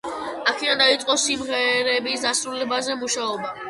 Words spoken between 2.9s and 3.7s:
მუშაობა.